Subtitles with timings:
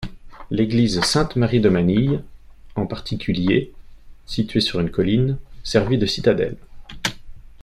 [0.49, 2.23] L'Église Sainte Marie de Manille,
[2.73, 3.71] en particulier,
[4.25, 6.57] située sur une colline, servit de citadelle.